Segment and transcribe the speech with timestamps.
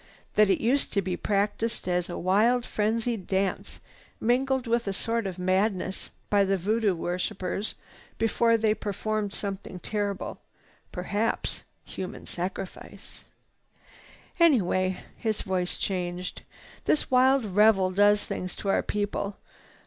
[0.33, 3.79] That it used to be practiced as a wild, frenzied dance,
[4.19, 7.75] mingled with a sort of madness, by the Voodoo worshippers
[8.17, 13.25] before they performed something terrible—perhaps human sacrifice.
[14.39, 16.41] "Anyway—" his voice changed,
[16.85, 19.37] "this wild revel does things to our people.